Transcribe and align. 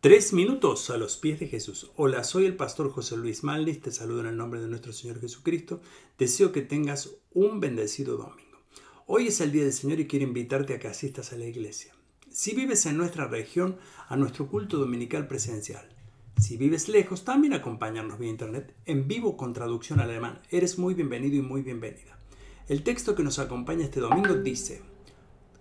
Tres 0.00 0.32
minutos 0.32 0.90
a 0.90 0.96
los 0.96 1.16
pies 1.16 1.40
de 1.40 1.48
Jesús. 1.48 1.90
Hola, 1.96 2.22
soy 2.22 2.46
el 2.46 2.54
pastor 2.54 2.92
José 2.92 3.16
Luis 3.16 3.42
Malnis, 3.42 3.80
te 3.80 3.90
saludo 3.90 4.20
en 4.20 4.26
el 4.26 4.36
nombre 4.36 4.60
de 4.60 4.68
nuestro 4.68 4.92
Señor 4.92 5.20
Jesucristo. 5.20 5.80
Deseo 6.16 6.52
que 6.52 6.62
tengas 6.62 7.16
un 7.32 7.58
bendecido 7.58 8.16
domingo. 8.16 8.60
Hoy 9.06 9.26
es 9.26 9.40
el 9.40 9.50
Día 9.50 9.64
del 9.64 9.72
Señor 9.72 9.98
y 9.98 10.06
quiero 10.06 10.24
invitarte 10.24 10.74
a 10.74 10.78
que 10.78 10.86
asistas 10.86 11.32
a 11.32 11.36
la 11.36 11.46
iglesia. 11.46 11.96
Si 12.30 12.54
vives 12.54 12.86
en 12.86 12.96
nuestra 12.96 13.26
región, 13.26 13.76
a 14.06 14.14
nuestro 14.14 14.46
culto 14.46 14.78
dominical 14.78 15.26
presencial. 15.26 15.88
Si 16.38 16.56
vives 16.56 16.88
lejos, 16.88 17.24
también 17.24 17.54
acompáñanos 17.54 18.20
vía 18.20 18.30
internet 18.30 18.76
en 18.86 19.08
vivo 19.08 19.36
con 19.36 19.52
traducción 19.52 19.98
al 19.98 20.10
alemán. 20.10 20.40
Eres 20.52 20.78
muy 20.78 20.94
bienvenido 20.94 21.34
y 21.34 21.42
muy 21.42 21.62
bienvenida. 21.62 22.16
El 22.68 22.84
texto 22.84 23.16
que 23.16 23.24
nos 23.24 23.40
acompaña 23.40 23.86
este 23.86 23.98
domingo 23.98 24.34
dice, 24.34 24.80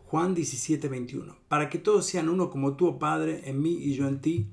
Juan 0.10 0.36
17, 0.36 0.88
21. 0.88 1.36
Para 1.50 1.70
que 1.70 1.80
todos 1.80 2.06
sean 2.06 2.30
uno 2.30 2.50
como 2.50 2.78
tú, 2.78 2.88
oh 2.88 2.98
Padre, 2.98 3.50
en 3.50 3.62
mí 3.62 3.74
y 3.74 3.94
yo 3.94 4.08
en 4.08 4.22
ti, 4.22 4.50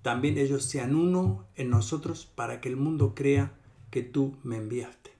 también 0.00 0.38
ellos 0.38 0.64
sean 0.64 0.94
uno 0.94 1.48
en 1.56 1.70
nosotros 1.70 2.26
para 2.26 2.60
que 2.60 2.68
el 2.68 2.76
mundo 2.76 3.12
crea 3.12 3.52
que 3.90 4.04
tú 4.04 4.36
me 4.44 4.58
enviaste. 4.58 5.10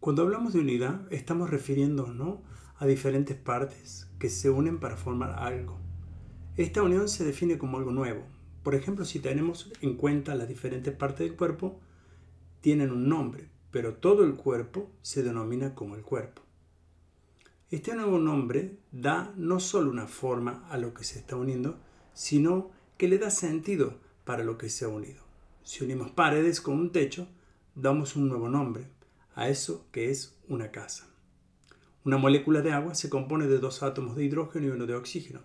Cuando 0.00 0.20
hablamos 0.20 0.52
de 0.52 0.58
unidad, 0.58 1.10
estamos 1.10 1.48
refiriéndonos 1.48 2.40
a 2.76 2.84
diferentes 2.84 3.38
partes 3.38 4.10
que 4.18 4.28
se 4.28 4.50
unen 4.50 4.80
para 4.80 4.98
formar 4.98 5.38
algo. 5.38 5.78
Esta 6.58 6.82
unión 6.82 7.08
se 7.08 7.24
define 7.24 7.56
como 7.56 7.78
algo 7.78 7.90
nuevo. 7.90 8.26
Por 8.62 8.74
ejemplo, 8.74 9.06
si 9.06 9.18
tenemos 9.18 9.72
en 9.80 9.96
cuenta 9.96 10.34
las 10.34 10.48
diferentes 10.48 10.94
partes 10.94 11.20
del 11.20 11.38
cuerpo, 11.38 11.80
tienen 12.60 12.90
un 12.90 13.08
nombre, 13.08 13.48
pero 13.70 13.94
todo 13.94 14.24
el 14.24 14.34
cuerpo 14.34 14.90
se 15.00 15.22
denomina 15.22 15.74
como 15.74 15.94
el 15.94 16.02
cuerpo. 16.02 16.43
Este 17.74 17.92
nuevo 17.96 18.20
nombre 18.20 18.76
da 18.92 19.34
no 19.36 19.58
solo 19.58 19.90
una 19.90 20.06
forma 20.06 20.64
a 20.70 20.78
lo 20.78 20.94
que 20.94 21.02
se 21.02 21.18
está 21.18 21.34
uniendo, 21.34 21.80
sino 22.12 22.70
que 22.96 23.08
le 23.08 23.18
da 23.18 23.30
sentido 23.30 23.98
para 24.24 24.44
lo 24.44 24.56
que 24.58 24.70
se 24.70 24.84
ha 24.84 24.88
unido. 24.88 25.24
Si 25.64 25.82
unimos 25.82 26.12
paredes 26.12 26.60
con 26.60 26.78
un 26.78 26.92
techo, 26.92 27.26
damos 27.74 28.14
un 28.14 28.28
nuevo 28.28 28.48
nombre 28.48 28.86
a 29.34 29.48
eso 29.48 29.88
que 29.90 30.10
es 30.10 30.38
una 30.46 30.70
casa. 30.70 31.08
Una 32.04 32.16
molécula 32.16 32.62
de 32.62 32.70
agua 32.70 32.94
se 32.94 33.10
compone 33.10 33.48
de 33.48 33.58
dos 33.58 33.82
átomos 33.82 34.14
de 34.14 34.24
hidrógeno 34.24 34.68
y 34.68 34.70
uno 34.70 34.86
de 34.86 34.94
oxígeno, 34.94 35.40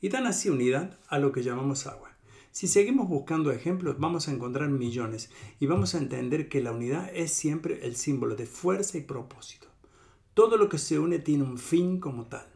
y 0.00 0.10
dan 0.10 0.28
así 0.28 0.50
unidad 0.50 1.00
a 1.08 1.18
lo 1.18 1.32
que 1.32 1.42
llamamos 1.42 1.88
agua. 1.88 2.16
Si 2.52 2.68
seguimos 2.68 3.08
buscando 3.08 3.50
ejemplos, 3.50 3.98
vamos 3.98 4.28
a 4.28 4.30
encontrar 4.30 4.68
millones 4.68 5.28
y 5.58 5.66
vamos 5.66 5.96
a 5.96 5.98
entender 5.98 6.48
que 6.48 6.62
la 6.62 6.70
unidad 6.70 7.10
es 7.12 7.32
siempre 7.32 7.84
el 7.84 7.96
símbolo 7.96 8.36
de 8.36 8.46
fuerza 8.46 8.96
y 8.96 9.00
propósito. 9.00 9.73
Todo 10.34 10.56
lo 10.56 10.68
que 10.68 10.78
se 10.78 10.98
une 10.98 11.20
tiene 11.20 11.44
un 11.44 11.58
fin 11.58 12.00
como 12.00 12.26
tal. 12.26 12.46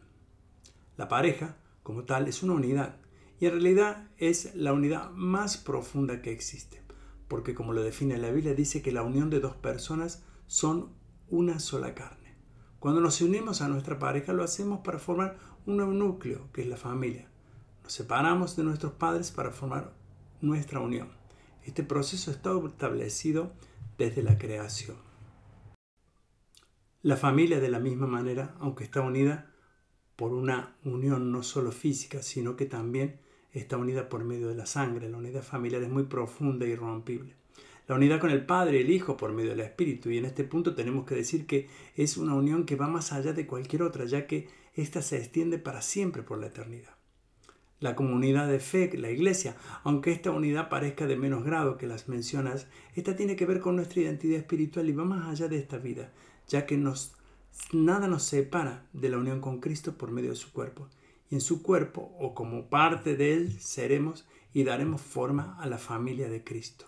La 0.97 1.07
pareja, 1.07 1.57
como 1.85 2.03
tal, 2.03 2.27
es 2.27 2.43
una 2.43 2.55
unidad 2.55 2.97
y 3.39 3.47
en 3.47 3.53
realidad 3.53 4.09
es 4.19 4.55
la 4.57 4.73
unidad 4.73 5.13
más 5.13 5.57
profunda 5.57 6.21
que 6.21 6.33
existe, 6.33 6.83
porque 7.29 7.55
como 7.55 7.73
lo 7.73 7.83
define 7.83 8.19
la 8.19 8.33
Biblia, 8.33 8.55
dice 8.55 8.83
que 8.83 8.91
la 8.91 9.05
unión 9.05 9.31
de 9.31 9.39
dos 9.39 9.55
personas 9.55 10.25
son 10.49 10.91
una 11.29 11.61
sola 11.61 11.95
carne. 11.95 12.35
Cuando 12.81 13.01
nos 13.01 13.21
unimos 13.21 13.61
a 13.61 13.69
nuestra 13.69 14.01
pareja 14.01 14.33
lo 14.33 14.43
hacemos 14.43 14.81
para 14.81 14.99
formar 14.99 15.39
un 15.65 15.77
nuevo 15.77 15.93
núcleo, 15.93 16.51
que 16.53 16.63
es 16.63 16.69
la 16.69 16.77
familia. 16.77 17.29
Nos 17.85 17.93
separamos 17.93 18.57
de 18.57 18.65
nuestros 18.65 18.95
padres 18.95 19.31
para 19.31 19.53
formar 19.53 19.95
nuestra 20.41 20.81
unión. 20.81 21.11
Este 21.65 21.85
proceso 21.85 22.33
está 22.33 22.51
establecido 22.67 23.53
desde 23.99 24.25
la 24.25 24.37
creación. 24.37 25.08
La 27.03 27.17
familia 27.17 27.61
de 27.61 27.69
la 27.69 27.79
misma 27.79 28.09
manera, 28.09 28.57
aunque 28.59 28.83
está 28.83 29.03
unida 29.03 29.53
por 30.17 30.33
una 30.33 30.77
unión 30.85 31.31
no 31.31 31.45
solo 31.45 31.71
física, 31.71 32.23
sino 32.23 32.57
que 32.57 32.67
también 32.67 33.21
está 33.53 33.77
unida 33.77 34.09
por 34.09 34.25
medio 34.25 34.49
de 34.49 34.57
la 34.57 34.67
sangre. 34.67 35.09
La 35.09 35.19
unidad 35.19 35.45
familiar 35.45 35.81
es 35.83 35.89
muy 35.89 36.05
profunda 36.05 36.67
e 36.67 36.71
irrompible. 36.71 37.37
La 37.87 37.95
unidad 37.95 38.19
con 38.19 38.31
el 38.31 38.45
Padre 38.45 38.79
y 38.79 38.83
el 38.83 38.91
Hijo 38.91 39.17
por 39.17 39.33
medio 39.33 39.51
del 39.51 39.61
Espíritu. 39.61 40.11
Y 40.11 40.19
en 40.19 40.25
este 40.25 40.43
punto 40.43 40.75
tenemos 40.75 41.07
que 41.07 41.15
decir 41.15 41.47
que 41.47 41.69
es 41.95 42.17
una 42.17 42.35
unión 42.35 42.67
que 42.67 42.75
va 42.75 42.89
más 42.89 43.13
allá 43.13 43.33
de 43.33 43.47
cualquier 43.47 43.85
otra, 43.85 44.05
ya 44.05 44.27
que 44.27 44.49
ésta 44.75 45.01
se 45.01 45.19
extiende 45.19 45.59
para 45.59 45.83
siempre 45.83 46.25
por 46.25 46.39
la 46.39 46.49
eternidad. 46.49 46.97
La 47.79 47.95
comunidad 47.95 48.49
de 48.49 48.59
fe, 48.59 48.91
la 48.99 49.13
iglesia, 49.13 49.55
aunque 49.85 50.11
esta 50.11 50.33
unidad 50.33 50.69
parezca 50.69 51.07
de 51.07 51.15
menos 51.17 51.45
grado 51.45 51.79
que 51.79 51.87
las 51.87 52.09
mencionas, 52.09 52.67
esta 52.97 53.15
tiene 53.15 53.37
que 53.37 53.47
ver 53.47 53.61
con 53.61 53.77
nuestra 53.77 54.01
identidad 54.01 54.39
espiritual 54.39 54.89
y 54.89 54.93
va 54.93 55.05
más 55.05 55.29
allá 55.29 55.47
de 55.47 55.59
esta 55.59 55.79
vida, 55.79 56.13
ya 56.49 56.67
que 56.67 56.77
nos, 56.77 57.15
nada 57.73 58.09
nos 58.09 58.25
separa 58.25 58.87
de 58.93 59.09
la 59.09 59.19
unión 59.19 59.41
con 59.41 59.61
Cristo 59.61 59.97
por 59.97 60.11
medio 60.11 60.31
de 60.31 60.37
su 60.37 60.53
cuerpo. 60.53 60.89
Y 61.31 61.35
en 61.35 61.41
su 61.41 61.63
cuerpo, 61.63 62.17
o 62.19 62.35
como 62.35 62.69
parte 62.69 63.17
de 63.17 63.35
él, 63.35 63.61
seremos 63.61 64.27
y 64.53 64.65
daremos 64.65 65.01
forma 65.01 65.57
a 65.61 65.67
la 65.67 65.79
familia 65.79 66.29
de 66.29 66.43
Cristo. 66.43 66.87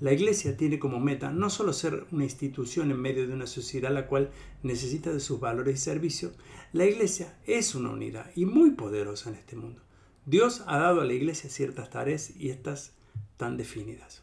La 0.00 0.14
Iglesia 0.14 0.56
tiene 0.56 0.78
como 0.78 0.98
meta 0.98 1.30
no 1.30 1.50
solo 1.50 1.74
ser 1.74 2.06
una 2.10 2.24
institución 2.24 2.90
en 2.90 2.98
medio 2.98 3.28
de 3.28 3.34
una 3.34 3.46
sociedad 3.46 3.92
la 3.92 4.06
cual 4.06 4.30
necesita 4.62 5.12
de 5.12 5.20
sus 5.20 5.38
valores 5.40 5.74
y 5.74 5.82
servicios, 5.84 6.32
la 6.72 6.86
Iglesia 6.86 7.38
es 7.44 7.74
una 7.74 7.90
unidad 7.90 8.30
y 8.34 8.46
muy 8.46 8.70
poderosa 8.70 9.28
en 9.28 9.36
este 9.36 9.56
mundo. 9.56 9.82
Dios 10.24 10.64
ha 10.66 10.78
dado 10.78 11.02
a 11.02 11.04
la 11.04 11.12
Iglesia 11.12 11.50
ciertas 11.50 11.90
tareas 11.90 12.34
y 12.34 12.48
estas 12.48 12.94
tan 13.36 13.58
definidas. 13.58 14.22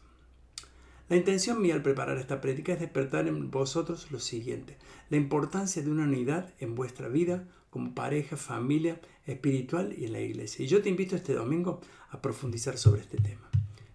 La 1.08 1.16
intención 1.16 1.62
mía 1.62 1.74
al 1.74 1.82
preparar 1.82 2.18
esta 2.18 2.40
prédica 2.40 2.74
es 2.74 2.80
despertar 2.80 3.28
en 3.28 3.50
vosotros 3.50 4.10
lo 4.10 4.20
siguiente, 4.20 4.76
la 5.08 5.16
importancia 5.16 5.82
de 5.82 5.90
una 5.90 6.04
unidad 6.04 6.52
en 6.60 6.74
vuestra 6.74 7.08
vida 7.08 7.48
como 7.70 7.94
pareja, 7.94 8.36
familia, 8.36 9.00
espiritual 9.26 9.94
y 9.96 10.04
en 10.04 10.12
la 10.12 10.20
iglesia. 10.20 10.64
Y 10.64 10.68
yo 10.68 10.82
te 10.82 10.90
invito 10.90 11.16
este 11.16 11.32
domingo 11.32 11.80
a 12.10 12.20
profundizar 12.20 12.76
sobre 12.76 13.00
este 13.00 13.16
tema. 13.18 13.48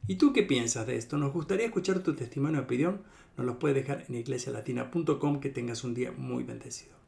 ¿Y 0.07 0.16
tú 0.16 0.34
qué 0.34 0.44
piensas 0.44 0.88
de 0.88 0.97
esto? 0.97 1.18
Nos 1.18 1.34
gustaría 1.34 1.68
escuchar 1.68 2.00
tu 2.00 2.13
testimonio 2.13 2.59
o 2.59 2.63
opinión. 2.63 3.01
Nos 3.38 3.45
lo 3.45 3.57
puedes 3.57 3.75
dejar 3.75 4.06
en 4.09 4.16
iglesialatina.com. 4.16 5.40
Que 5.40 5.50
tengas 5.50 5.84
un 5.84 5.94
día 5.94 6.12
muy 6.12 6.44
bendecido. 6.44 7.03